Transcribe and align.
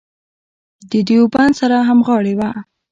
د 0.91 0.91
دیوبند 1.07 1.53
سره 1.59 1.77
همغاړې 1.89 2.33
وه. 2.39 2.49